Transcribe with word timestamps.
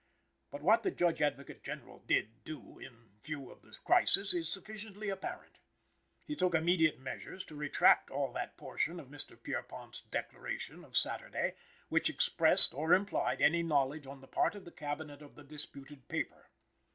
But 0.49 0.63
what 0.63 0.81
the 0.81 0.89
Judge 0.89 1.21
Advocate 1.21 1.61
General 1.63 2.01
did 2.07 2.43
do, 2.43 2.79
in 2.79 3.11
view 3.21 3.51
of 3.51 3.61
the 3.61 3.69
crisis, 3.85 4.33
is 4.33 4.51
sufficiently 4.51 5.09
apparent. 5.09 5.59
He 6.25 6.35
took 6.35 6.55
immediate 6.55 6.97
measures 6.99 7.45
to 7.45 7.55
retract 7.55 8.09
all 8.09 8.33
that 8.33 8.57
portion 8.57 8.99
of 8.99 9.09
Mr. 9.09 9.39
Pierrepont's 9.39 10.01
declaration 10.01 10.83
of 10.83 10.97
Saturday, 10.97 11.53
which 11.89 12.09
expressed 12.09 12.73
or 12.73 12.95
implied 12.95 13.41
any 13.43 13.61
knowledge 13.61 14.07
on 14.07 14.21
the 14.21 14.27
part 14.27 14.55
of 14.55 14.65
the 14.65 14.71
Cabinet 14.71 15.21
of 15.21 15.35
the 15.35 15.43
disputed 15.43 16.07
paper. 16.07 16.49